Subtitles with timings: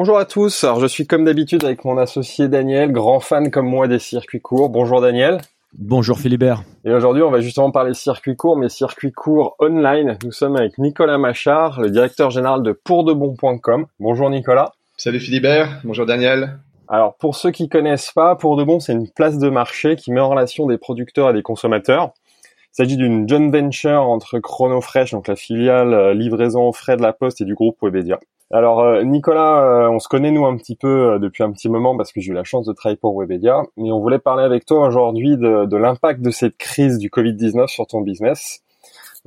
[0.00, 3.66] Bonjour à tous, alors je suis comme d'habitude avec mon associé Daniel, grand fan comme
[3.66, 4.70] moi des circuits courts.
[4.70, 5.40] Bonjour Daniel.
[5.76, 6.62] Bonjour Philibert.
[6.84, 10.16] Et aujourd'hui on va justement parler circuits courts, mais circuits courts online.
[10.22, 13.86] Nous sommes avec Nicolas Machard, le directeur général de pourdebon.com.
[13.98, 14.70] Bonjour Nicolas.
[14.96, 16.60] Salut Philibert, bonjour Daniel.
[16.86, 20.12] Alors pour ceux qui connaissent pas, Pour de Bon c'est une place de marché qui
[20.12, 22.12] met en relation des producteurs et des consommateurs.
[22.44, 27.12] Il s'agit d'une joint venture entre Chronofresh, donc la filiale euh, livraison frais de la
[27.12, 28.20] Poste et du groupe Webedia.
[28.50, 31.96] Alors euh, Nicolas, euh, on se connaît nous un petit peu depuis un petit moment
[31.96, 34.64] parce que j'ai eu la chance de travailler pour Webedia, mais on voulait parler avec
[34.64, 38.60] toi aujourd'hui de, de l'impact de cette crise du Covid-19 sur ton business.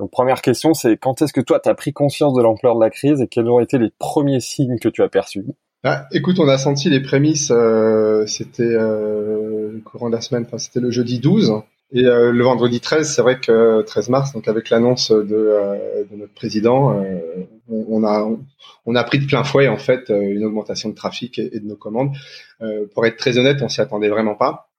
[0.00, 2.80] Donc première question, c'est quand est-ce que toi tu as pris conscience de l'ampleur de
[2.80, 5.44] la crise et quels ont été les premiers signes que tu as perçus?
[5.84, 7.52] Ah, écoute, on a senti les prémices,
[8.26, 11.62] c'était le courant de la semaine, enfin, c'était le jeudi 12,
[11.94, 16.04] et euh, le vendredi 13, c'est vrai que 13 mars, donc avec l'annonce de, euh,
[16.10, 17.18] de, notre président, euh,
[17.68, 18.26] on, a
[18.86, 21.76] on a pris de plein fouet en fait une augmentation de trafic et, de nos
[21.76, 22.14] commandes.
[22.94, 24.70] pour être très honnête, on s'y attendait vraiment pas.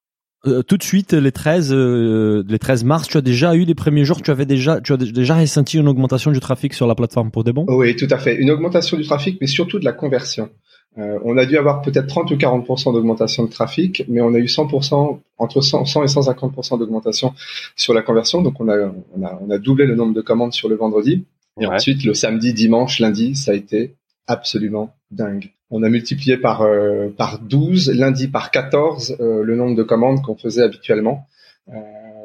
[0.68, 4.22] tout de suite, les 13, les 13 mars, tu as déjà eu les premiers jours,
[4.22, 7.44] tu avais déjà, tu as déjà ressenti une augmentation du trafic sur la plateforme pour
[7.44, 10.50] des bons Oui, tout à fait, une augmentation du trafic, mais surtout de la conversion.
[10.98, 14.38] Euh, on a dû avoir peut-être 30 ou 40% d'augmentation de trafic, mais on a
[14.38, 17.34] eu 100%, entre 100, 100 et 150% d'augmentation
[17.76, 18.42] sur la conversion.
[18.42, 21.26] Donc on a, on, a, on a doublé le nombre de commandes sur le vendredi.
[21.60, 23.96] Et ensuite, le samedi, dimanche, lundi, ça a été
[24.26, 25.52] absolument dingue.
[25.70, 30.22] On a multiplié par, euh, par 12, lundi par 14 euh, le nombre de commandes
[30.22, 31.28] qu'on faisait habituellement.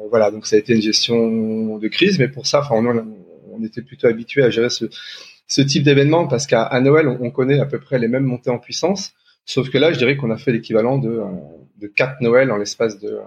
[0.09, 3.05] voilà, donc ça a été une gestion de crise, mais pour ça, enfin, on,
[3.51, 4.85] on était plutôt habitué à gérer ce,
[5.49, 8.59] ce type d'événement parce qu'à Noël, on, connaît à peu près les mêmes montées en
[8.59, 9.13] puissance,
[9.45, 11.25] sauf que là, je dirais qu'on a fait l'équivalent de, euh,
[11.81, 13.19] de 4 Noël en l'espace de,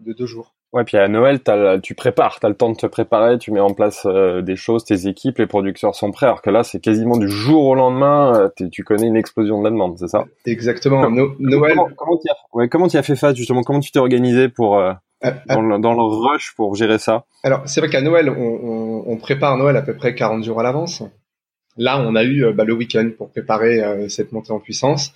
[0.00, 0.54] de deux jours.
[0.72, 1.40] Ouais, puis à Noël,
[1.82, 4.56] tu prépares, tu as le temps de te préparer, tu mets en place euh, des
[4.56, 7.74] choses, tes équipes, les producteurs sont prêts, alors que là, c'est quasiment du jour au
[7.76, 10.24] lendemain, euh, tu connais une explosion de la demande, c'est ça?
[10.46, 11.08] Exactement.
[11.10, 11.76] Noël.
[11.96, 13.62] Comment, tu as, ouais, as fait face justement?
[13.62, 17.24] Comment tu t'es organisé pour dans, le, dans, le, rush pour gérer ça?
[17.44, 20.58] Alors, c'est vrai qu'à Noël, on, on, on, prépare Noël à peu près 40 jours
[20.58, 21.04] à l'avance.
[21.76, 25.12] Là, on a eu euh, bah, le week-end pour préparer euh, cette montée en puissance.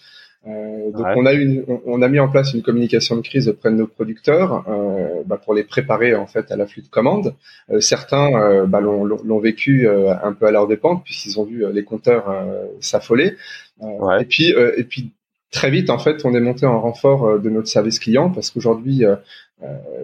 [0.46, 3.70] Euh, donc on a une, on, a mis en place une communication de crise auprès
[3.70, 7.34] de nos producteurs euh, bah, pour les préparer en fait à l'afflux de commandes.
[7.70, 12.32] Euh, certains bah, l'ont vécu un peu à leur dépend puisqu'ils ont vu les compteurs
[12.80, 13.36] s'affoler.
[13.82, 15.12] Et puis et puis
[15.50, 19.04] très vite en fait on est monté en renfort de notre service client parce qu'aujourd'hui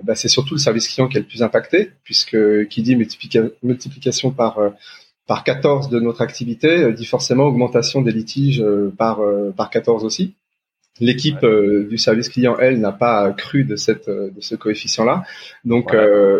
[0.02, 2.36] bah, c'est surtout le service client qui est le plus impacté puisque
[2.68, 4.58] qui dit multiplication par
[5.26, 9.70] par 14 de notre activité euh, dit forcément augmentation des litiges euh, par euh, par
[9.70, 10.34] 14 aussi.
[11.00, 15.24] L'équipe du service client, elle, n'a pas cru de cette de ce coefficient-là.
[15.64, 15.92] Donc,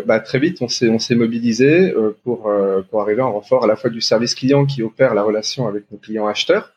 [0.06, 1.93] bah, très vite, on s'est on s'est mobilisé
[2.23, 2.49] pour
[2.89, 5.91] pour arriver en renfort à la fois du service client qui opère la relation avec
[5.91, 6.73] nos clients acheteurs,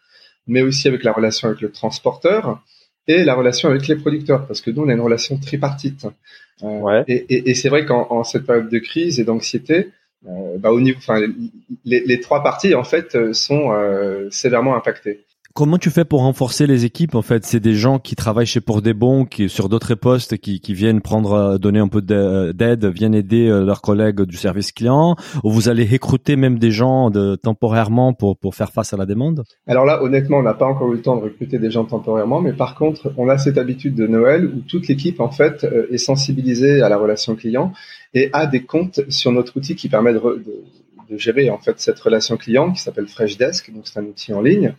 [0.48, 2.64] mais aussi avec la relation avec le transporteur
[3.08, 6.08] et la relation avec les producteurs, parce que nous, on a une relation tripartite.
[6.64, 7.04] Ouais.
[7.08, 9.92] Et, et, et c'est vrai qu'en cette période de crise et d'anxiété,
[10.26, 11.20] euh, bah, au niveau, enfin,
[11.86, 15.24] les, les, trois parties en fait euh, sont euh, sévèrement impactées.
[15.54, 18.62] Comment tu fais pour renforcer les équipes En fait, c'est des gens qui travaillent chez
[18.62, 22.02] Pour des Bons, qui sur d'autres postes, qui, qui viennent prendre, euh, donner un peu
[22.02, 25.16] d'aide, viennent aider leurs collègues du service client?
[25.44, 29.08] Ou vous allez recruter même des gens de, temporairement pour pour faire face à la
[29.08, 29.44] demande?
[29.66, 32.40] Alors là, honnêtement, on n'a pas encore eu le temps de recruter des gens temporairement,
[32.40, 35.98] mais par contre, on a cette habitude de Noël où toute l'équipe en fait est
[35.98, 37.74] sensibilisée à la relation client
[38.14, 40.64] et a des comptes sur notre outil qui permet de, de
[41.10, 44.42] de gérer en fait cette relation client qui s'appelle Freshdesk, donc c'est un outil en
[44.42, 44.74] ligne.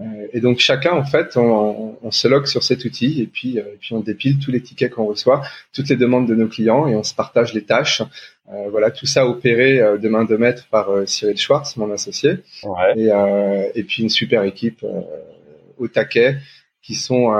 [0.00, 3.58] Euh, et donc chacun en fait, on, on, se log sur cet outil et puis
[3.58, 5.42] euh, et puis on dépile tous les tickets qu'on reçoit,
[5.72, 8.02] toutes les demandes de nos clients et on se partage les tâches.
[8.52, 12.98] Euh, voilà, tout ça opéré de main de maître par Cyril Schwartz, mon associé, ouais.
[12.98, 14.84] et, et puis une super équipe
[15.78, 16.36] au taquet
[16.84, 17.32] qui sont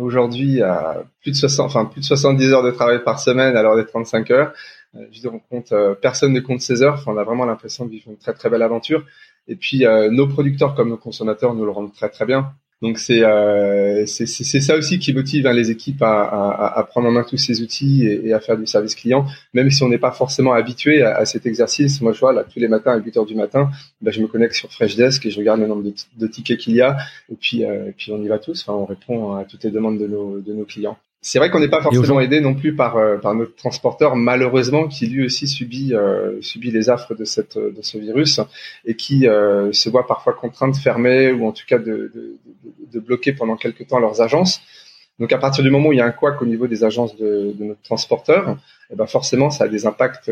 [0.00, 3.62] aujourd'hui à plus de 60, enfin plus de 70 heures de travail par semaine à
[3.62, 4.52] l'heure des 35 heures.
[4.96, 6.94] Euh, je on compte, euh, personne ne compte ses heures.
[6.94, 9.04] Enfin, on a vraiment l'impression de vivre une très très belle aventure.
[9.48, 12.52] Et puis euh, nos producteurs comme nos consommateurs nous le rendent très très bien.
[12.82, 14.26] Donc c'est euh, c'est
[14.60, 18.32] ça aussi qui motive hein, les équipes à, prendre en main tous ces outils et,
[18.32, 22.00] à faire du service client, même si on n'est pas forcément habitué à, cet exercice.
[22.00, 23.68] Moi, je vois là tous les matins à 8 heures du matin,
[24.00, 26.74] ben, je me connecte sur Freshdesk et je regarde le nombre de, de tickets qu'il
[26.74, 26.96] y a,
[27.30, 28.62] et puis euh, et puis on y va tous.
[28.66, 30.96] Enfin, on répond à toutes les demandes de nos de nos clients.
[31.22, 34.88] C'est vrai qu'on n'est pas forcément aidé non plus par euh, par notre transporteur malheureusement
[34.88, 38.40] qui lui aussi subit euh, subit les affres de cette de ce virus
[38.86, 42.36] et qui euh, se voit parfois contraint de fermer ou en tout cas de, de,
[42.90, 44.62] de, bloquer pendant quelque temps leurs agences.
[45.18, 47.14] Donc à partir du moment où il y a un couac au niveau des agences
[47.18, 48.56] de, de notre transporteur,
[48.90, 50.30] eh ben forcément ça a des impacts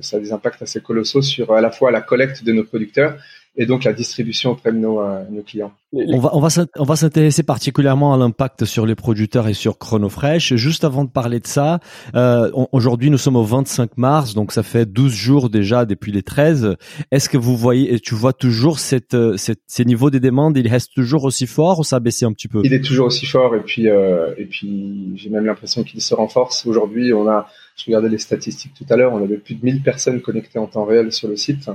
[0.00, 3.16] ça a des impacts assez colossaux sur à la fois la collecte de nos producteurs
[3.56, 5.72] et donc la distribution auprès de nos, euh, nos clients.
[5.90, 9.78] On va on va on va s'intéresser particulièrement à l'impact sur les producteurs et sur
[9.82, 10.54] ChronoFresh.
[10.54, 11.80] Juste avant de parler de ça,
[12.14, 16.22] euh, aujourd'hui nous sommes au 25 mars, donc ça fait 12 jours déjà depuis les
[16.22, 16.76] 13.
[17.10, 20.58] Est-ce que vous voyez et tu vois toujours cette, euh, cette ces niveaux des demandes,
[20.58, 22.60] il reste toujours aussi fort ou ça a baissé un petit peu?
[22.64, 26.14] Il est toujours aussi fort et puis euh, et puis j'ai même l'impression qu'il se
[26.14, 26.66] renforce.
[26.66, 29.82] Aujourd'hui, on a je regardais les statistiques tout à l'heure, on avait plus de 1000
[29.82, 31.70] personnes connectées en temps réel sur le site.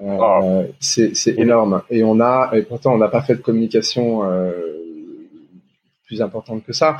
[0.00, 0.62] Euh, ah.
[0.80, 1.82] C'est énorme.
[1.90, 4.52] Et on a, et pourtant, on n'a pas fait de communication euh,
[6.06, 6.98] plus importante que ça.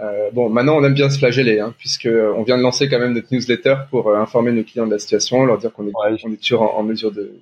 [0.00, 2.98] Euh, bon, maintenant, on aime bien se flageller, hein, puisque on vient de lancer quand
[2.98, 5.92] même notre newsletter pour euh, informer nos clients de la situation, leur dire qu'on est,
[5.94, 7.32] on est toujours en, mesure de,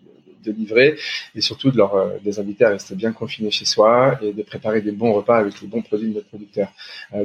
[0.45, 0.97] de, livrer,
[1.35, 4.43] et surtout de leur euh, des inviter à rester bien confinés chez soi et de
[4.45, 6.69] préparer des bons repas avec les bons produits de notre producteur.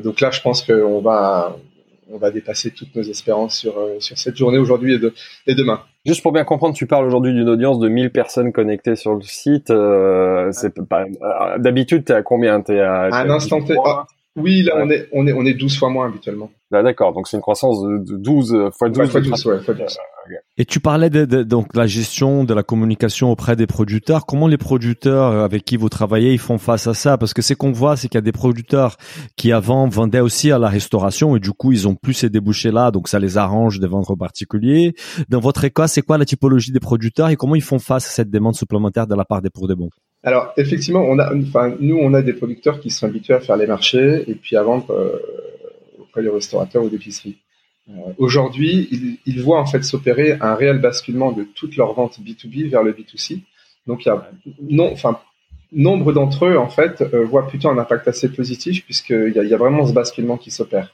[0.03, 1.55] donc là, je pense qu'on va
[2.13, 5.13] on va dépasser toutes nos espérances sur, euh, sur cette journée aujourd'hui et, de,
[5.47, 5.81] et demain.
[6.05, 9.21] Juste pour bien comprendre, tu parles aujourd'hui d'une audience de 1000 personnes connectées sur le
[9.21, 9.69] site.
[9.69, 12.61] Euh, c'est pas euh, d'habitude t'es à combien?
[12.61, 13.75] T'es à, à un instant T.
[13.85, 14.05] Ah,
[14.37, 16.49] oui, là on est on est on est 12 fois moins habituellement.
[16.69, 19.09] Bah, d'accord, donc c'est une croissance de 12 fois 12.
[19.09, 19.97] fois 12, ouais, fois 12.
[20.57, 24.25] Et tu parlais de, de, donc la gestion de la communication auprès des producteurs.
[24.25, 27.17] Comment les producteurs euh, avec qui vous travaillez, ils font face à ça?
[27.17, 28.95] Parce que ce qu'on voit, c'est qu'il y a des producteurs
[29.35, 32.71] qui avant vendaient aussi à la restauration et du coup ils ont plus ces débouchés
[32.71, 34.93] là, donc ça les arrange de vendre aux particuliers.
[35.27, 38.11] Dans votre cas, c'est quoi la typologie des producteurs et comment ils font face à
[38.11, 39.89] cette demande supplémentaire de la part des pour des bons?
[40.23, 41.03] Alors effectivement,
[41.79, 44.63] nous on a des producteurs qui sont habitués à faire les marchés et puis à
[44.63, 45.19] vendre euh,
[45.99, 47.37] auprès des restaurateurs ou d'épiceries.
[47.89, 52.69] Euh, aujourd'hui, ils, voient en fait s'opérer un réel basculement de toutes leurs ventes B2B
[52.69, 53.39] vers le B2C.
[53.87, 54.29] Donc il y a
[55.71, 59.57] nombre d'entre eux en fait euh, voient plutôt un impact assez positif puisqu'il y a
[59.57, 60.93] vraiment ce basculement qui s'opère.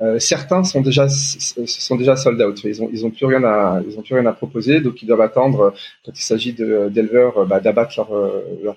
[0.00, 2.62] Euh, certains sont déjà sont déjà sold out.
[2.64, 5.06] Ils ont ils ont plus rien à ils ont plus rien à proposer, donc ils
[5.06, 5.74] doivent attendre
[6.04, 8.10] quand il s'agit d'éleveurs bah, d'abattre leur
[8.62, 8.76] leur,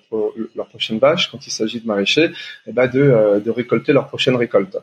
[0.56, 2.32] leur prochaine vache, quand il s'agit de maraîchers,
[2.68, 4.78] eh bah, de de récolter leur prochaine récolte.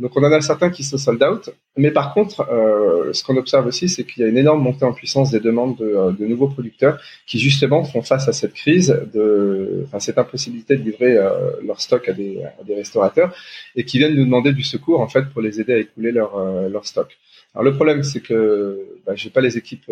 [0.00, 3.36] Donc on en a certains qui se sold out, mais par contre, euh, ce qu'on
[3.36, 6.10] observe aussi, c'est qu'il y a une énorme montée en puissance des demandes de, euh,
[6.10, 11.16] de, nouveaux producteurs qui justement font face à cette crise, de, cette impossibilité de livrer
[11.16, 11.30] euh,
[11.64, 13.34] leur stock à des, à des, restaurateurs
[13.76, 16.86] et qui viennent nous demander du secours en fait pour les aider à euh, leur
[16.86, 17.16] stock.
[17.60, 19.90] Le problème, c'est que bah, j'ai pas les équipes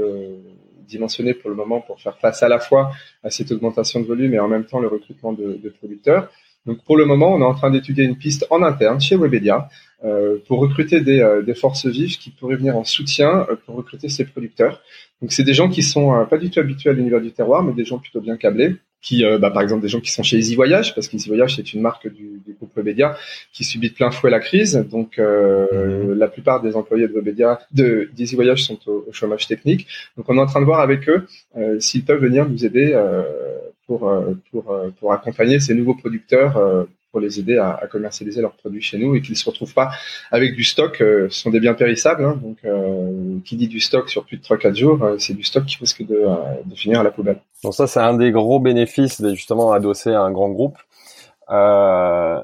[0.92, 2.92] dimensionnées pour le moment pour faire face à la fois
[3.22, 6.30] à cette augmentation de volume et en même temps le recrutement de, producteurs.
[6.66, 9.68] Donc pour le moment, on est en train d'étudier une piste en interne chez Webedia
[10.04, 14.08] euh, pour recruter des, euh, forces vives qui pourraient venir en soutien euh, pour recruter
[14.08, 14.80] ces producteurs.
[15.28, 17.84] C'est des gens qui sont pas du tout habitués à l'univers du terroir, mais des
[17.84, 20.94] gens plutôt bien câblés qui, bah, par exemple, des gens qui sont chez Easy Voyage,
[20.94, 23.16] parce qu'Easy Voyage c'est une marque du, du, groupe Webedia
[23.52, 24.86] qui subit de plein fouet la crise.
[24.90, 26.18] Donc, euh, mhm.
[26.18, 29.86] la plupart des employés de Webedia, de d'Easy Voyage sont au, chômage technique.
[30.16, 32.94] Donc, on est en train de voir avec eux euh, s'ils peuvent venir nous aider
[33.86, 38.40] pour, euh, pour, euh, pour accompagner ces nouveaux producteurs euh, pour les aider à, commercialiser
[38.40, 39.90] leurs produits chez nous et qu'ils se retrouvent pas
[40.32, 40.96] avec du stock.
[40.98, 42.56] ce sont des biens périssables, hein, donc
[43.44, 46.24] qui dit du stock sur plus de 3-4 jours, c'est du stock qui risque de,
[46.64, 47.38] de, finir à la poubelle.
[47.62, 50.78] Donc ça, c'est un des gros bénéfices justement adossé à un grand groupe.
[51.50, 52.40] Euh,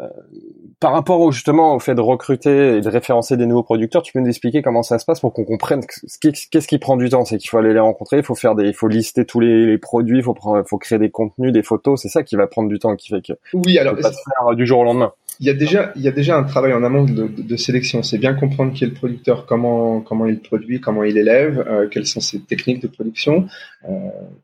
[0.80, 4.12] par rapport au, justement au fait de recruter et de référencer des nouveaux producteurs, tu
[4.12, 5.80] peux nous expliquer comment ça se passe pour qu'on comprenne
[6.20, 8.68] qu'est-ce qui prend du temps, c'est qu'il faut aller les rencontrer, il faut faire des,
[8.68, 12.00] il faut lister tous les, produits, il faut prendre, faut créer des contenus, des photos,
[12.00, 14.54] c'est ça qui va prendre du temps, qui fait que oui, alors pas se faire
[14.54, 15.12] du jour au lendemain.
[15.40, 18.02] Il y a déjà, il y a déjà un travail en amont de, de, sélection.
[18.02, 21.88] C'est bien comprendre qui est le producteur, comment comment il produit, comment il élève, euh,
[21.88, 23.46] quelles sont ses techniques de production,
[23.88, 23.92] euh,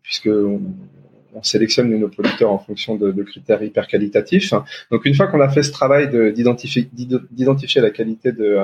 [0.03, 0.61] puisque on
[1.43, 4.53] sélectionne nos producteurs en fonction de, critères hyper qualitatifs.
[4.91, 8.59] Donc une fois qu'on a fait ce travail d'identifier la qualité de,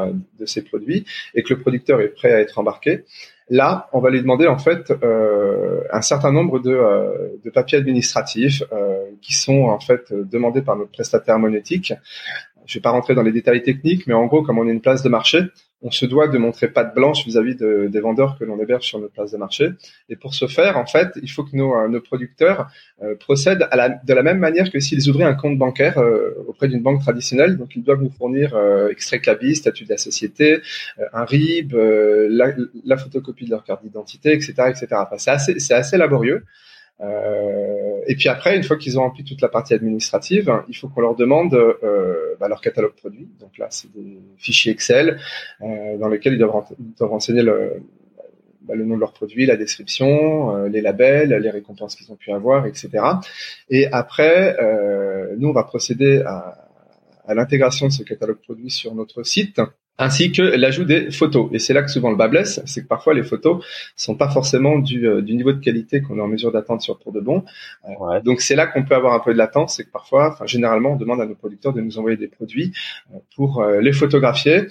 [0.45, 3.05] ces produits et que le producteur est prêt à être embarqué,
[3.49, 8.63] là on va lui demander en fait euh, un certain nombre de, euh, papiers administratifs
[8.73, 11.93] euh, qui sont en fait demandés par notre prestataire monétique
[12.67, 14.81] je vais pas rentrer dans les détails techniques, mais en gros, comme on est une
[14.81, 15.41] place de marché,
[15.83, 18.99] on se doit de montrer patte blanche vis-à-vis de, des vendeurs que l'on héberge sur
[18.99, 19.71] notre place de marché.
[20.09, 22.69] Et pour ce faire, en fait, il faut que nos, euh, nos producteurs
[23.03, 23.67] euh, procèdent
[24.05, 27.57] de la même manière que s'ils ouvraient un compte bancaire euh, auprès d'une banque traditionnelle.
[27.57, 28.57] Donc, ils doivent nous fournir
[28.91, 30.61] extrait CABI, statut de la société,
[31.13, 32.53] un RIB, la,
[32.85, 34.87] la, photocopie de leur carte d'identité, etc., etc.
[34.93, 36.45] Enfin, c'est assez, c'est assez laborieux.
[37.03, 40.89] Euh, et puis après, une fois qu'ils ont rempli toute la partie administrative, il faut
[40.89, 43.29] qu'on leur demande euh, bah, leur catalogue produit.
[43.41, 45.19] Donc là, c'est des fichiers Excel
[45.63, 46.65] euh, dans lesquels ils doivent,
[47.01, 47.83] renseigner le,
[48.63, 52.33] bah, le, nom de leur produit, la description, les labels, les récompenses qu'ils ont pu
[52.33, 52.91] avoir, etc.
[53.71, 54.57] Et après,
[55.39, 56.69] nous, on va procéder à,
[57.27, 59.61] à l'intégration de ce catalogue produit sur notre site
[60.01, 61.51] ainsi que l'ajout des photos.
[61.53, 63.65] Et c'est là que souvent le bas blesse, c'est que parfois les photos
[63.97, 66.99] sont pas forcément du, euh, du niveau de qualité qu'on est en mesure d'attendre sur
[66.99, 67.45] Pour de Bon.
[67.87, 70.47] Euh, donc c'est là qu'on peut avoir un peu de latence, c'est que parfois, enfin
[70.47, 72.73] généralement, on demande à nos producteurs de nous envoyer des produits
[73.15, 74.69] euh, pour les photographier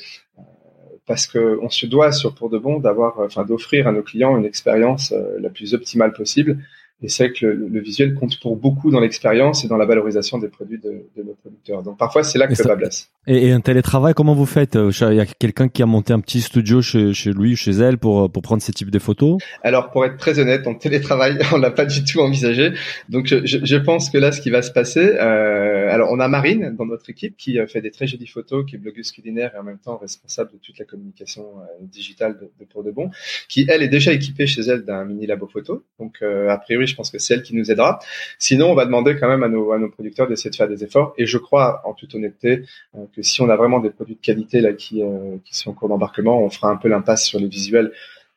[1.05, 4.35] parce que on se doit sur Pour de Bon d'avoir, enfin d'offrir à nos clients
[4.37, 6.57] une expérience la plus optimale possible
[7.01, 10.49] et c'est que le, visuel compte pour beaucoup dans l'expérience et dans la valorisation des
[10.49, 11.81] produits de, de nos producteurs.
[11.81, 13.09] Donc parfois, c'est là que ça blesse.
[13.25, 16.11] Et, et, un télétravail, comment vous faites euh, Il y a quelqu'un qui a monté
[16.11, 18.99] un petit studio chez, chez lui, chez elle, pour, euh, pour prendre ces types de
[18.99, 19.37] photos?
[19.63, 22.73] Alors, pour être très honnête, en télétravail, on l'a pas du tout envisagé.
[23.07, 26.27] Donc, je, je, pense que là, ce qui va se passer, euh, alors on a
[26.27, 29.53] Marine dans notre équipe qui euh, fait des très jolies photos, qui est blogueuse culinaire
[29.55, 31.45] et en même temps responsable de toute la communication
[31.81, 33.09] digitale de, de, Pour de Bon,
[33.47, 35.83] qui elle est déjà équipée chez elle d'un mini labo photo.
[35.99, 37.99] Donc, a priori, je pense que c'est elle qui nous aidera.
[38.37, 40.83] Sinon, on va demander quand même à nos, à nos producteurs d'essayer de faire des
[40.83, 41.13] efforts.
[41.17, 42.63] Et je crois, en toute honnêteté,
[42.95, 45.71] euh, que si on a vraiment des produits de qualité là qui, euh, qui sont
[45.71, 47.91] en cours d'embarquement, on fera un peu l'impasse sur les visuels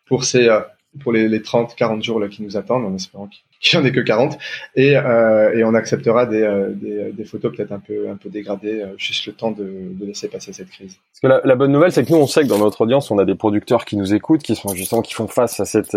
[0.04, 0.60] pour ces euh,
[1.00, 3.42] pour les, les 30, 40 jours qui nous attendent, en espérant qu'il
[3.72, 4.38] n'y en ait que 40,
[4.74, 8.28] et, euh, et on acceptera des, euh, des, des photos peut-être un peu, un peu
[8.28, 10.96] dégradées, euh, juste le temps de, de, laisser passer cette crise.
[11.12, 13.10] Parce que la, la bonne nouvelle, c'est que nous, on sait que dans notre audience,
[13.10, 15.96] on a des producteurs qui nous écoutent, qui sont justement qui font face à cette,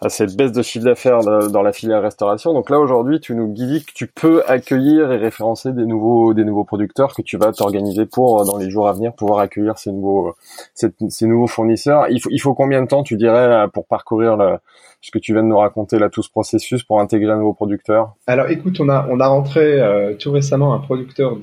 [0.00, 2.52] à cette baisse de chiffre d'affaires dans la filière restauration.
[2.52, 6.44] Donc là, aujourd'hui, tu nous dis que tu peux accueillir et référencer des nouveaux, des
[6.44, 9.90] nouveaux producteurs que tu vas t'organiser pour, dans les jours à venir, pouvoir accueillir ces
[9.90, 10.34] nouveaux,
[10.74, 12.06] ces, ces nouveaux fournisseurs.
[12.10, 14.36] Il faut, il faut combien de temps, tu dirais, pour parcourir
[15.04, 17.52] ce que tu viens de nous raconter là, tout ce processus pour intégrer un nouveau
[17.52, 18.14] producteur?
[18.26, 21.36] Alors écoute, on a, on a rentré euh, tout récemment un producteur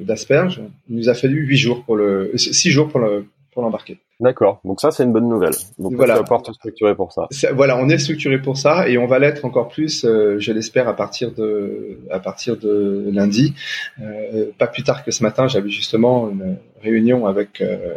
[0.00, 0.60] d'asperges.
[0.90, 3.98] Il nous a fallu huit jours pour le, six jours pour le, pour l'embarquer.
[4.20, 4.60] D'accord.
[4.64, 5.54] Donc ça, c'est une bonne nouvelle.
[5.78, 6.22] Donc voilà.
[6.22, 7.26] tu structuré pour ça.
[7.52, 10.88] Voilà, on est structuré pour ça et on va l'être encore plus, euh, je l'espère,
[10.88, 13.54] à partir de à partir de lundi.
[14.00, 17.94] Euh, pas plus tard que ce matin, j'avais justement une réunion avec euh,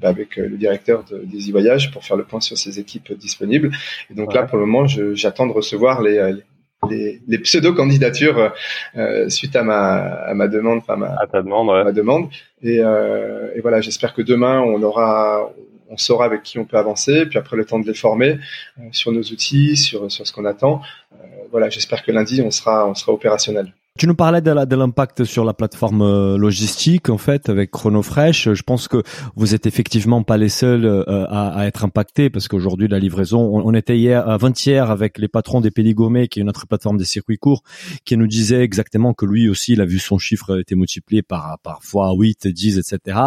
[0.00, 3.70] bah, avec le directeur de, des e-voyages pour faire le point sur ses équipes disponibles.
[4.10, 6.42] Et donc là, pour le moment, j'attends de recevoir les, les,
[6.88, 8.52] les pseudo candidatures
[8.96, 9.96] euh, suite à ma
[10.30, 11.84] à ma demande, enfin ma, à ta demande, ouais.
[11.84, 12.28] ma demande.
[12.62, 15.50] Et, euh, et voilà, j'espère que demain on aura
[15.88, 18.38] on saura avec qui on peut avancer, puis après le temps de les former
[18.78, 20.82] euh, sur nos outils, sur sur ce qu'on attend.
[21.12, 23.72] Euh, voilà, j'espère que lundi on sera on sera opérationnel.
[23.98, 28.52] Tu nous parlais de l'impact sur la plateforme euh, logistique en fait avec ChronoFresh.
[28.52, 29.02] Je pense que
[29.34, 33.40] vous êtes effectivement pas les seuls euh, à, à être impactés parce qu'aujourd'hui la livraison,
[33.40, 37.36] on, était hier avant-hier avec les patrons des Péligomé qui est notre plateforme des circuits
[37.36, 37.64] courts
[38.04, 41.58] qui nous disait exactement que lui aussi il a vu son chiffre été multiplié par
[41.64, 43.18] par fois 8, 10, etc.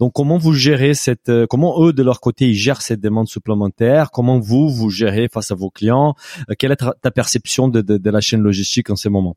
[0.00, 3.28] Donc comment vous gérez cette euh, comment eux de leur côté ils gèrent cette demande
[3.28, 4.10] supplémentaire?
[4.10, 6.16] Comment vous vous gérez face à vos clients?
[6.58, 9.36] Quelle est ta perception de, de, de la chaîne logistique en ces moments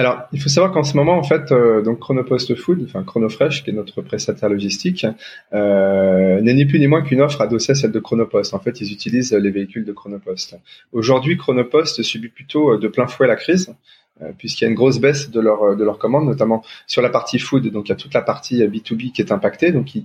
[0.00, 3.62] alors, il faut savoir qu'en ce moment, en fait, euh, donc Chronopost Food, enfin Chronofresh,
[3.62, 5.06] qui est notre prestataire logistique,
[5.52, 8.54] euh, n'est ni plus ni moins qu'une offre adossée à celle de Chronopost.
[8.54, 10.58] En fait, ils utilisent les véhicules de Chronopost.
[10.92, 13.74] Aujourd'hui, Chronopost subit plutôt euh, de plein fouet la crise.
[14.22, 17.08] Euh, puisqu'il y a une grosse baisse de leur de leurs commandes, notamment sur la
[17.08, 17.66] partie food.
[17.68, 20.04] Donc il y a toute la partie B2B euh, qui est impactée, donc ils,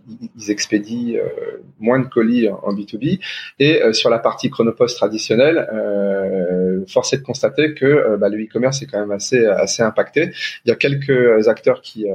[0.49, 3.19] expédient euh, moins de colis en, B2B.
[3.59, 8.81] Et sur la partie Chronopost traditionnelle, euh, force est de constater que bah, le e-commerce
[8.81, 10.31] est quand même assez assez impacté.
[10.65, 12.05] Il y a quelques acteurs qui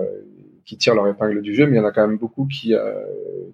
[0.71, 2.75] qui tirent leur épingle du jeu, mais il y en a quand même beaucoup qui
[2.75, 2.95] euh,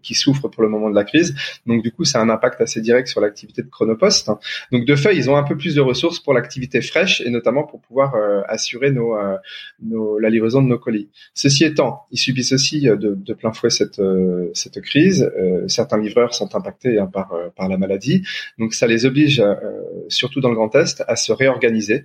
[0.03, 1.35] qui souffrent pour le moment de la crise.
[1.65, 4.31] Donc du coup, c'est un impact assez direct sur l'activité de Chronopost.
[4.71, 7.65] Donc de fait, ils ont un peu plus de ressources pour l'activité fraîche et notamment
[7.65, 9.39] pour pouvoir euh, assurer nos, euh,
[9.83, 11.09] nos, la livraison de nos colis.
[11.33, 14.03] Ceci étant, ils subissent aussi de, de plein fouet cette
[14.53, 15.33] cette crise.
[15.69, 18.27] certains livreurs sont impactés hein, par par la maladie,
[18.59, 19.43] donc ça les oblige,
[20.09, 22.05] surtout dans le Grand Est, à se réorganiser.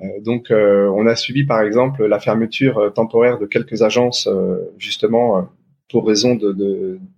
[0.00, 4.28] Euh, donc, euh, on a subi par exemple la fermeture euh, temporaire de quelques agences
[4.78, 5.48] justement
[5.90, 6.38] pour raison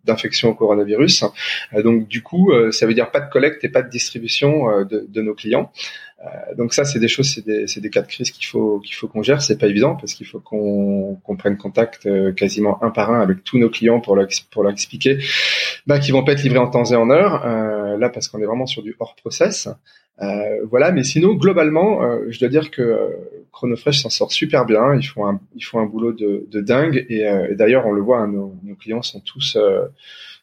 [0.05, 1.25] d'infection au coronavirus.
[1.85, 5.35] donc du coup, ça veut dire pas de collecte et pas de distribution de, nos
[5.35, 5.71] clients.
[6.57, 9.23] Donc ça, c'est des choses, c'est des, cas de crise qu'il faut qu'il faut qu'on
[9.23, 9.43] gère.
[9.43, 13.59] C'est pas évident parce qu'il faut qu'on prenne contact quasiment un par un avec tous
[13.59, 15.19] nos clients pour leur pour leur expliquer
[15.87, 17.45] bah, qu'ils vont pas être livrés en temps et en heure.
[17.95, 19.69] Euh, là, parce qu'on est vraiment sur du hors process.
[20.23, 23.11] Euh, voilà, mais sinon globalement, euh, je dois dire que
[23.53, 24.95] Chronofresh s'en sort super bien.
[24.95, 28.01] Ils font un ils font un boulot de, de dingue et, et d'ailleurs on le
[28.01, 29.57] voit, hein, nos, nos, clients sont tous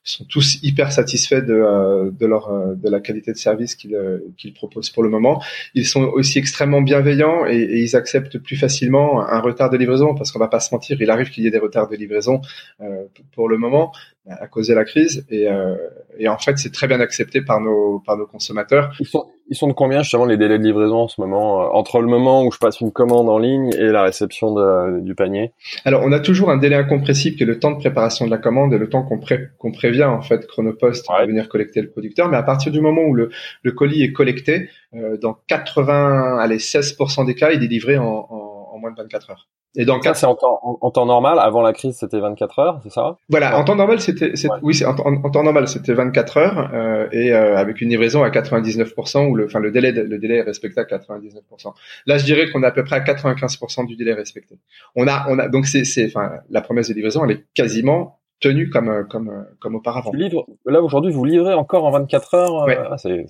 [0.03, 3.95] sont tous hyper satisfaits de, euh, de leur euh, de la qualité de service qu'ils
[3.95, 5.41] euh, qu'ils proposent pour le moment.
[5.75, 10.15] Ils sont aussi extrêmement bienveillants et, et, ils acceptent plus facilement un retard de livraison
[10.15, 12.41] parce qu'on va pas se mentir, il arrive qu'il y ait des retards de livraison
[12.81, 13.03] euh,
[13.33, 13.91] pour le moment
[14.29, 15.75] à cause de la crise et, euh,
[16.19, 18.93] et en fait c'est très bien accepté par nos par nos consommateurs.
[18.99, 21.99] Ils sont ils sont de combien justement les délais de livraison en ce moment entre
[22.01, 25.53] le moment où je passe une commande en ligne et la réception de, du panier?
[25.85, 28.37] Alors on a toujours un délai incompressible qui est le temps de préparation de la
[28.37, 31.25] commande et le temps qu'on pré, qu'on prévient en fait Chronopost ouais.
[31.25, 32.29] venir collecter le producteur.
[32.29, 33.31] Mais à partir du moment où le,
[33.63, 38.05] le colis est collecté, euh, dans 80 allez 16% des cas, il est livré en,
[38.05, 39.47] en, en moins de 24 heures.
[39.75, 41.39] Et donc ça, c'est en temps, en, temps normal.
[41.39, 43.17] Avant la crise, c'était 24 heures, c'est ça?
[43.29, 44.57] Voilà, en temps normal, c'était, ouais.
[44.61, 48.29] oui, en, en, temps normal, c'était 24 heures euh, et euh, avec une livraison à
[48.29, 51.73] 99% où le, enfin le délai, le délai est respecté à 99%.
[52.05, 54.55] Là, je dirais qu'on est à peu près à 95% du délai respecté.
[54.95, 58.20] On a, on a, donc c'est, c'est, enfin, la promesse de livraison, elle est quasiment
[58.41, 60.11] tenue comme, comme, comme auparavant.
[60.13, 62.65] Livre, là aujourd'hui, vous livrez encore en 24 heures.
[62.65, 62.77] Ouais.
[62.77, 63.25] Ah, c'est,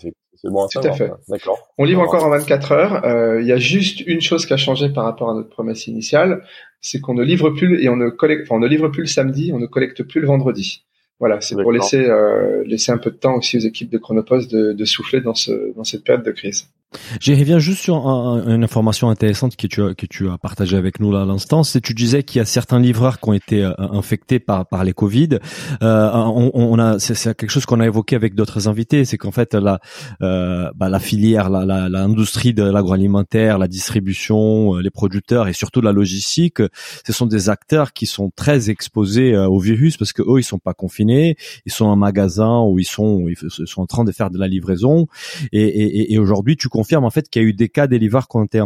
[0.46, 1.12] bon à Tout à fait.
[1.28, 1.60] D'accord.
[1.78, 3.06] On livre encore en 24 heures.
[3.06, 5.88] Euh, il y a juste une chose qui a changé par rapport à notre promesse
[5.88, 6.44] initiale,
[6.80, 9.08] c'est qu'on ne livre plus et on ne collecte, enfin, on ne livre plus le
[9.08, 10.86] samedi, on ne collecte plus le vendredi.
[11.20, 14.50] Voilà, c'est pour laisser euh, laisser un peu de temps aussi aux équipes de Chronopost
[14.52, 16.72] de, de souffler dans ce dans cette période de crise.
[17.22, 20.76] J'y reviens juste sur un, une information intéressante que tu as, que tu as partagée
[20.76, 21.64] avec nous là à l'instant.
[21.64, 24.84] C'est tu disais qu'il y a certains livreurs qui ont été euh, infectés par par
[24.84, 25.40] les Covid.
[25.84, 29.32] Euh, on, on, a c'est quelque chose qu'on a évoqué avec d'autres invités, c'est qu'en
[29.32, 29.80] fait la
[30.22, 35.80] euh, bah, la filière, la, l'industrie de l'agroalimentaire, la distribution, euh, les producteurs et surtout
[35.80, 36.62] la logistique,
[37.06, 40.44] ce sont des acteurs qui sont très exposés euh, au virus parce que eux ils
[40.44, 44.12] sont pas confinés, ils sont en magasin où ils sont ils sont en train de
[44.12, 45.08] faire de la livraison
[45.54, 48.28] et, et, et aujourd'hui tu confirme en fait qu'il y a eu des cas d'éleveurs
[48.28, 48.60] qui ont été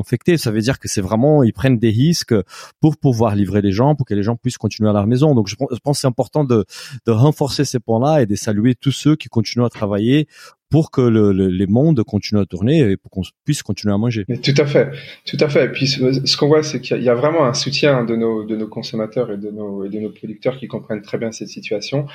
[0.00, 0.38] infectés.
[0.38, 2.34] Ça veut dire que c'est vraiment ils prennent des risques
[2.80, 5.34] pour pouvoir livrer les gens, pour que les gens puissent continuer à leur maison.
[5.34, 6.64] Donc je pense c'est important de,
[7.06, 10.28] renforcer ces points-là et de saluer tous ceux qui continuent à travailler
[10.70, 13.98] pour que le, le, les mondes continuent à tourner et pour qu'on puisse continuer à
[13.98, 14.24] manger.
[14.24, 14.88] Tout à fait,
[15.26, 15.64] tout à fait.
[15.64, 18.56] Et puis ce, qu'on voit, c'est qu'il y, a vraiment un soutien de nos de
[18.56, 22.06] nos consommateurs et de nos de nos producteurs qui comprennent très bien cette situation.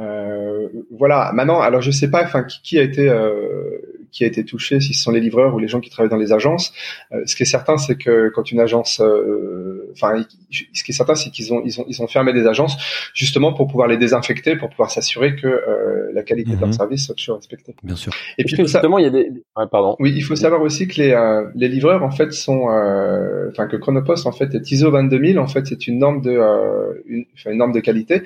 [0.00, 1.32] Euh, voilà.
[1.34, 2.24] Maintenant, alors je sais pas,
[2.64, 3.78] qui, a été euh,
[4.12, 6.16] qui a été touché, si ce sont les livreurs ou les gens qui travaillent dans
[6.16, 6.72] les agences.
[7.12, 10.94] Euh, ce qui est certain, c'est que quand une agence, euh, enfin, ce qui est
[10.94, 12.76] certain, c'est qu'ils ont ils ont ils ont fermé des agences
[13.14, 16.56] justement pour pouvoir les désinfecter, pour pouvoir s'assurer que euh, la qualité mm -hmm.
[16.56, 16.80] de leur mhm.
[16.80, 17.74] service soit toujours respectée.
[17.82, 18.12] Bien sûr.
[18.38, 19.24] Et puis justement, il y a des.
[19.56, 19.96] Ouais, pardon.
[19.98, 23.66] Oui, il faut savoir aussi que les euh, les livreurs en fait sont, euh, enfin
[23.66, 25.38] que Chronopost en fait est ISO 22000.
[25.38, 28.22] En fait, c'est une norme de euh, une, enfin, une norme de qualité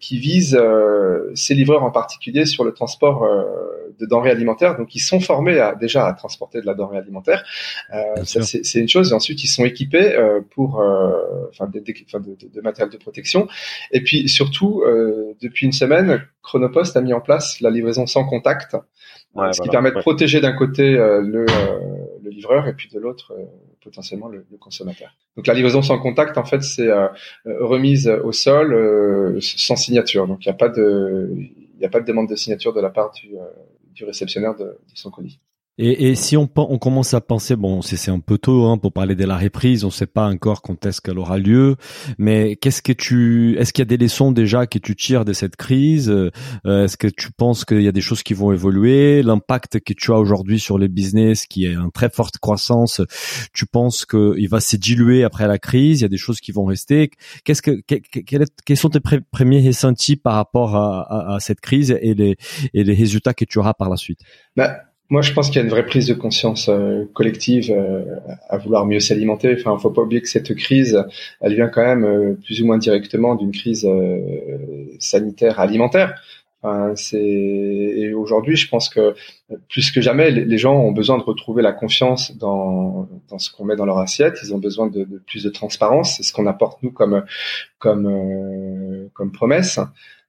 [0.00, 0.58] qui vise
[1.34, 3.26] ces livreurs en particulier sur le transport
[3.98, 4.76] de denrées alimentaires.
[4.76, 7.44] Donc, ils sont formés à, déjà à transporter de la denrée alimentaire.
[8.24, 9.12] ça, c'est une chose.
[9.12, 10.16] Et ensuite, ils sont équipés
[10.50, 10.82] pour,
[11.50, 13.48] enfin, de, de, de, de, matériel de protection.
[13.92, 14.82] Et puis surtout,
[15.40, 18.76] depuis une semaine, Chronopost a mis en place la livraison sans contact.
[19.34, 20.02] Ouais, ce qui permet de ouais.
[20.02, 21.78] protéger d'un côté euh, le, euh,
[22.22, 23.44] le, livreur et puis de l'autre euh,
[23.82, 25.14] potentiellement le, le, consommateur.
[25.36, 26.88] Donc la livraison sans contact, en fait, c'est
[27.44, 30.26] remise au sol sans signature.
[30.26, 32.80] Donc il n'y a pas de il n'y a pas de demande de signature de
[32.80, 33.28] la part du,
[33.98, 35.40] du réceptionnaire de, de son colis.
[35.78, 38.92] Et, et, si on, on commence à penser, bon, c'est un peu tôt hein, pour
[38.92, 41.76] parler de la reprise, on ne sait pas encore quand est-ce qu'elle aura lieu,
[42.18, 45.32] mais qu'est-ce que tu, est-ce qu'il y a des leçons déjà que tu tires de
[45.32, 46.30] cette crise euh,
[46.64, 50.12] Est-ce que tu penses qu'il y a des choses qui vont évoluer L'impact que tu
[50.12, 53.00] as aujourd'hui sur les business, qui est en très forte croissance,
[53.52, 56.50] tu penses qu'il va se diluer après la crise Il y a des choses qui
[56.50, 57.10] vont rester.
[57.44, 57.98] Qu'est-ce que, que
[58.64, 62.36] quels sont tes premiers ressentis par rapport à, à, à, cette crise et les,
[62.74, 64.20] et les résultats que tu auras par la suite?
[64.56, 68.04] Bah moi, je pense qu'il y a une vraie prise de conscience euh, collective euh,
[68.50, 69.56] à vouloir mieux s'alimenter.
[69.58, 71.02] Enfin, faut pas oublier que cette crise,
[71.40, 73.88] elle vient quand même euh, plus ou moins directement d'une crise
[74.98, 76.20] sanitaire alimentaire.
[76.60, 79.14] Enfin, c'est et aujourd'hui, je pense que
[79.68, 83.64] plus que jamais, les gens ont besoin de retrouver la confiance dans, dans ce qu'on
[83.64, 84.38] met dans leur assiette.
[84.42, 86.16] Ils ont besoin de, plus de transparence.
[86.16, 87.24] C'est ce qu'on apporte nous comme
[87.78, 89.78] comme promesse.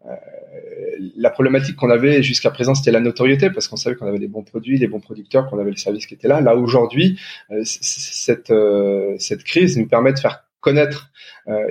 [0.05, 0.15] Euh,
[1.17, 4.27] la problématique qu'on avait jusqu'à présent, c'était la notoriété, parce qu'on savait qu'on avait des
[4.27, 6.41] bons produits, des bons producteurs, qu'on avait le service qui était là.
[6.41, 7.19] Là aujourd'hui,
[7.51, 11.09] euh, cette euh, cette crise nous permet de faire connaître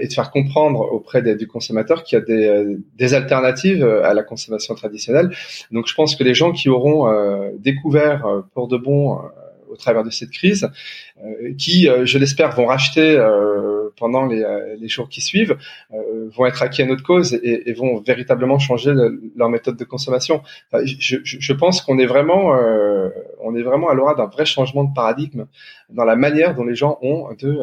[0.00, 2.24] et de faire comprendre auprès du consommateur qu'il y a
[2.96, 5.30] des, alternatives à la consommation traditionnelle.
[5.70, 7.06] Donc je pense que les gens qui auront
[7.58, 9.18] découvert pour de bon
[9.68, 10.70] au travers de cette crise,
[11.58, 13.18] qui, je l'espère, vont racheter
[13.98, 14.44] pendant les,
[14.78, 15.56] les, jours qui suivent,
[15.90, 18.92] vont être acquis à notre cause et, vont véritablement changer
[19.36, 20.42] leur méthode de consommation.
[20.72, 22.56] je, pense qu'on est vraiment,
[23.40, 25.46] on est vraiment à l'aura d'un vrai changement de paradigme
[25.90, 27.58] dans la manière dont les gens ont de,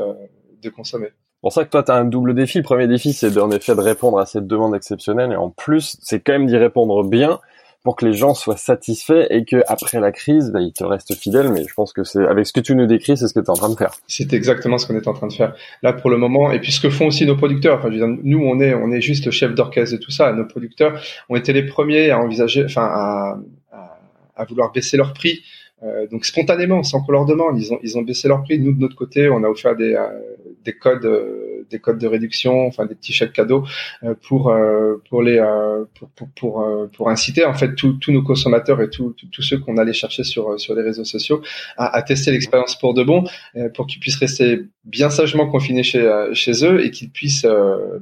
[0.62, 1.10] de consommer.
[1.45, 2.58] Pour ça que toi, tu as un double défi.
[2.58, 5.32] Le premier défi, c'est en effet de répondre à cette demande exceptionnelle.
[5.32, 7.39] Et en plus, c'est quand même d'y répondre bien
[7.86, 11.13] pour que les gens soient satisfaits et que après la crise, bah, ils te restent
[11.15, 11.50] fidèles.
[11.52, 13.45] Mais je pense que c'est avec ce que tu nous décris, c'est ce que tu
[13.45, 13.93] es en train de faire.
[14.08, 16.52] C'est exactement ce qu'on est en train de faire là pour le moment.
[16.52, 17.78] Et puis ce que font aussi nos producteurs.
[17.78, 20.34] Enfin, je veux dire, nous, on est on est juste chef d'orchestre de tout ça.
[20.34, 23.38] Nos producteurs ont été les premiers à envisager, enfin à,
[23.71, 23.98] à,
[24.36, 25.43] à vouloir baisser leur prix.
[25.84, 28.60] Euh, donc spontanément, sans qu'on leur demande, ils ont ils ont baissé leur prix.
[28.60, 30.08] Nous de notre côté, on a offert des euh,
[30.63, 33.65] des codes euh, des codes de réduction, enfin des petits chèques cadeaux
[34.04, 38.23] euh, pour euh, pour les euh, pour pour pour, pour inciter en fait tous nos
[38.23, 41.41] consommateurs et tous tous ceux qu'on allait chercher sur sur les réseaux sociaux
[41.78, 43.23] à, tester l'expérience pour de bon,
[43.73, 47.47] pour qu'ils puissent rester bien sagement confinés chez chez eux et qu'ils puissent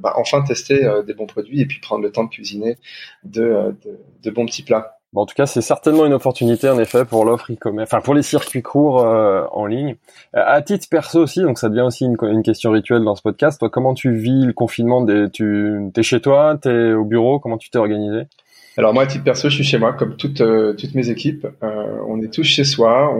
[0.00, 2.76] bah, enfin tester des bons produits et puis prendre le temps de cuisiner
[3.24, 3.74] de,
[4.22, 7.52] de bons petits plats en tout cas, c'est certainement une opportunité en effet pour l'offre
[7.52, 9.96] e-commerce, enfin pour les circuits courts euh, en ligne.
[10.36, 13.22] Euh, à titre perso aussi, donc ça devient aussi une, une, question rituelle dans ce
[13.22, 13.58] podcast.
[13.58, 15.02] Toi, comment tu vis le confinement?
[15.02, 18.26] Des, Tu es chez toi, tu es au bureau, comment tu t'es organisé?
[18.76, 21.46] Alors moi, à titre perso, je suis chez moi, comme toutes euh, toutes mes équipes.
[21.62, 23.14] Euh, on est tous chez soi.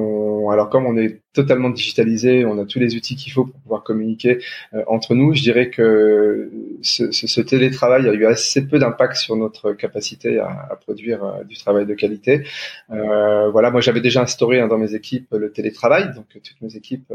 [0.52, 3.82] Alors comme on est totalement digitalisé, on a tous les outils qu'il faut pour pouvoir
[3.84, 4.40] communiquer
[4.74, 5.32] euh, entre nous.
[5.32, 6.50] Je dirais que
[6.82, 11.86] ce, télétravail a eu assez peu d'impact sur notre capacité à, à produire du travail
[11.86, 12.44] de qualité.
[12.88, 17.12] voilà, moi j'avais déjà instauré hein, dans mes équipes le télétravail, donc toutes mes équipes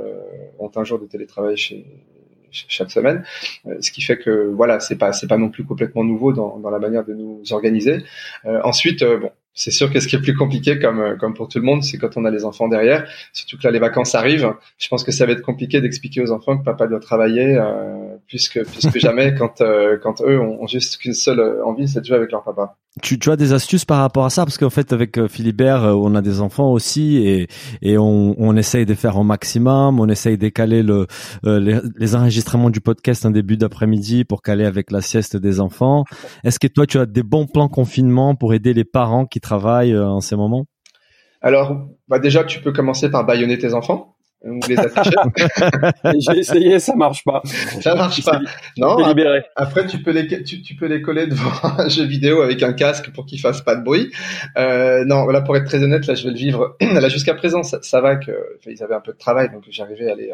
[0.59, 1.85] ont un jour de télétravail chez
[2.51, 3.23] chaque semaine,
[3.67, 6.57] euh, ce qui fait que voilà, c'est pas c'est pas non plus complètement nouveau dans,
[6.59, 8.03] dans la manière de nous organiser.
[8.45, 11.47] Euh, ensuite, euh, bon, c'est sûr que ce qui est plus compliqué, comme comme pour
[11.47, 13.07] tout le monde, c'est quand on a les enfants derrière.
[13.33, 14.53] Surtout que là, les vacances arrivent.
[14.77, 17.57] Je pense que ça va être compliqué d'expliquer aux enfants que papa doit travailler
[18.29, 19.61] plus que plus que jamais quand
[20.01, 22.75] quand eux ont juste qu'une seule envie, c'est de jouer avec leur papa.
[23.01, 24.45] Tu, tu as des astuces par rapport à ça?
[24.45, 27.47] Parce qu'en fait avec Philibert on a des enfants aussi et
[27.81, 29.99] et on, on essaye de faire au maximum.
[29.99, 31.07] On essaye d'écaler le
[31.43, 36.05] les, les, enregistrements du podcast en début d'après-midi pour caler avec la sieste des enfants.
[36.43, 39.97] Est-ce que toi tu as des bons plans confinement pour aider les parents qui travaillent
[39.97, 40.65] en ces moments?
[41.41, 44.75] Alors bah déjà tu peux commencer par baïonner tes enfants les
[46.19, 47.41] J'ai essayé, ça marche pas.
[47.81, 48.39] Ça marche pas.
[48.77, 48.97] Non.
[49.55, 52.73] Après, tu peux les tu, tu, peux les coller devant un jeu vidéo avec un
[52.73, 54.11] casque pour qu'ils fassent pas de bruit.
[54.57, 56.77] Euh, non, là pour être très honnête, là je vais le vivre.
[56.81, 58.31] là jusqu'à présent, ça, ça, va que
[58.65, 60.31] ils avaient un peu de travail, donc j'arrivais à les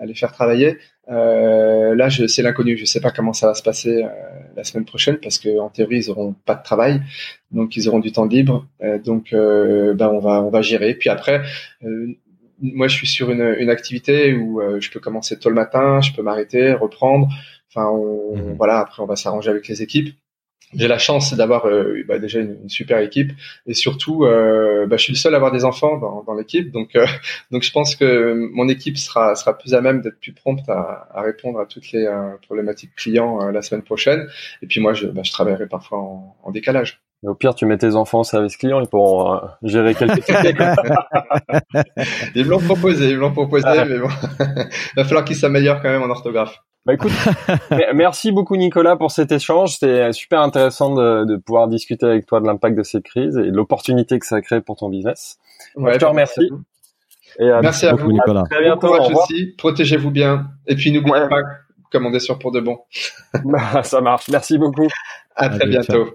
[0.00, 0.78] à les faire travailler.
[1.10, 2.76] Euh, là, je c'est l'inconnu.
[2.76, 4.08] Je sais pas comment ça va se passer euh,
[4.56, 7.02] la semaine prochaine parce que en théorie, ils auront pas de travail,
[7.50, 8.66] donc ils auront du temps libre.
[8.82, 10.94] Euh, donc, euh, ben on va on va gérer.
[10.94, 11.42] Puis après
[11.84, 12.14] euh,
[12.60, 16.00] moi, je suis sur une, une activité où euh, je peux commencer tôt le matin,
[16.00, 17.28] je peux m'arrêter, reprendre.
[17.70, 18.56] Enfin, mhm.
[18.56, 18.80] voilà.
[18.80, 20.14] Après, on va s'arranger avec les équipes.
[20.74, 23.32] J'ai la chance d'avoir euh, bah, déjà une, super équipe
[23.66, 26.70] et surtout, euh, bah, je suis le seul à avoir des enfants dans, dans l'équipe,
[26.70, 27.06] donc euh,
[27.50, 31.08] donc je pense que mon équipe sera sera plus à même d'être plus prompte à,
[31.10, 32.06] à, répondre à toutes les
[32.42, 34.28] problématiques clients la semaine prochaine.
[34.60, 37.00] Et puis moi, je, bah, je travaillerai parfois en, en décalage.
[37.24, 40.24] Et au pire, tu mets tes enfants au service client, ils pourront euh, gérer quelques
[40.24, 40.56] tickets.
[42.36, 43.84] ils me l'ont proposé, ils me l'ont proposé, ah.
[43.84, 44.08] mais bon,
[44.40, 46.58] il va falloir qu'ils s'améliorent quand même en orthographe.
[46.86, 47.12] Bah écoute,
[47.94, 49.74] merci beaucoup Nicolas pour cet échange.
[49.74, 53.50] C'était super intéressant de, de, pouvoir discuter avec toi de l'impact de cette crise et
[53.50, 55.38] de l'opportunité que ça crée pour ton business.
[55.76, 56.50] Ouais, je te remercie.
[57.38, 58.40] Et merci à vous, Nicolas.
[58.40, 58.94] À très bientôt.
[58.94, 59.54] aussi.
[59.58, 60.46] Protégez-vous bien.
[60.66, 61.42] Et puis n'oubliez pas,
[61.92, 62.78] commandez sur pour de bon.
[63.44, 64.28] Bah, ça marche.
[64.28, 64.88] Merci beaucoup.
[65.36, 66.14] À très bientôt.